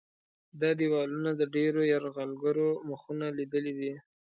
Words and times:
دا 0.61 0.69
دیوالونه 0.79 1.31
د 1.35 1.41
ډېرو 1.55 1.81
یرغلګرو 1.93 2.69
مخونه 2.89 3.27
لیدلي 3.37 3.73
دي. 3.79 3.93